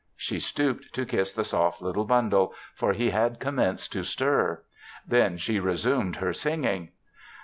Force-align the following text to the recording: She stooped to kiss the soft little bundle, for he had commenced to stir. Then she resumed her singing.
She 0.17 0.39
stooped 0.39 0.93
to 0.95 1.05
kiss 1.05 1.31
the 1.31 1.43
soft 1.43 1.79
little 1.79 2.05
bundle, 2.05 2.55
for 2.73 2.93
he 2.93 3.11
had 3.11 3.39
commenced 3.39 3.91
to 3.93 4.03
stir. 4.03 4.63
Then 5.07 5.37
she 5.37 5.59
resumed 5.59 6.15
her 6.15 6.33
singing. 6.33 6.89